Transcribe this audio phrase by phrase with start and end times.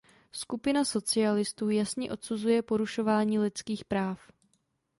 [0.31, 4.27] Skupina socialistů jasně odsuzuje porušování lidských práv.